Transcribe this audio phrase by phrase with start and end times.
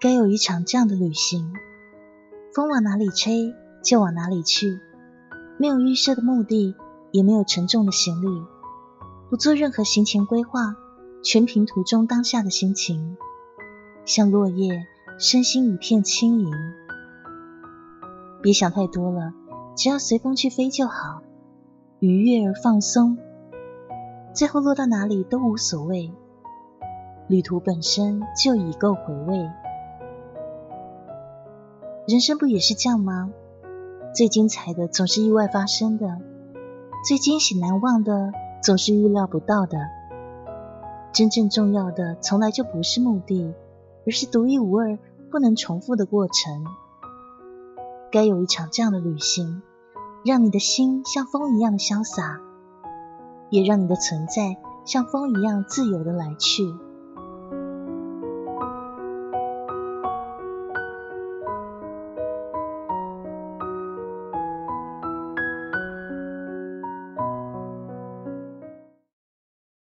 [0.00, 1.52] 该有一场这样的旅行，
[2.54, 3.52] 风往哪里吹
[3.82, 4.78] 就往哪里去，
[5.58, 6.76] 没有预设的目的，
[7.10, 8.28] 也没有沉重的行李，
[9.28, 10.76] 不做任何行前规划，
[11.24, 13.16] 全凭途中当下的心情，
[14.04, 14.86] 像落叶，
[15.18, 16.52] 身心一片轻盈。
[18.40, 19.32] 别想太多了，
[19.74, 21.22] 只要随风去飞就好，
[21.98, 23.18] 愉悦而放松，
[24.32, 26.12] 最后落到哪里都无所谓。
[27.26, 29.50] 旅途本身就已够回味。
[32.08, 33.30] 人生不也是这样吗？
[34.14, 36.16] 最精彩的总是意外发生的，
[37.06, 39.76] 最惊喜难忘的总是预料不到的。
[41.12, 43.52] 真正重要的从来就不是目的，
[44.06, 44.98] 而是独一无二、
[45.30, 46.64] 不能重复的过程。
[48.10, 49.60] 该有一场这样的旅行，
[50.24, 52.40] 让你的心像风一样潇洒，
[53.50, 54.56] 也让你的存在
[54.86, 56.74] 像风一样自由的来去。